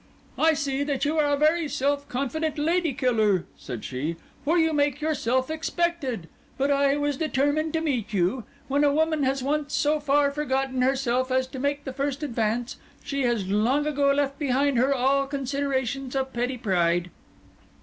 "I 0.39 0.53
see 0.55 0.81
that 0.85 1.05
you 1.05 1.19
are 1.19 1.31
a 1.31 1.37
very 1.37 1.67
self 1.67 2.09
confident 2.09 2.57
lady 2.57 2.91
killer," 2.91 3.45
said 3.55 3.85
she; 3.85 4.15
"for 4.43 4.57
you 4.57 4.73
make 4.73 4.99
yourself 4.99 5.51
expected. 5.51 6.27
But 6.57 6.71
I 6.71 6.97
was 6.97 7.17
determined 7.17 7.73
to 7.73 7.81
meet 7.81 8.11
you. 8.11 8.43
When 8.67 8.83
a 8.83 8.91
woman 8.91 9.21
has 9.21 9.43
once 9.43 9.75
so 9.75 9.99
far 9.99 10.31
forgotten 10.31 10.81
herself 10.81 11.29
as 11.31 11.45
to 11.49 11.59
make 11.59 11.83
the 11.83 11.93
first 11.93 12.23
advance, 12.23 12.77
she 13.03 13.21
has 13.25 13.47
long 13.47 13.85
ago 13.85 14.11
left 14.11 14.39
behind 14.39 14.79
her 14.79 14.91
all 14.91 15.27
considerations 15.27 16.15
of 16.15 16.33
petty 16.33 16.57
pride." 16.57 17.11